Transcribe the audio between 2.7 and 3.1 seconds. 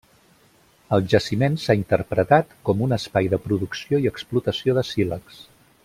com un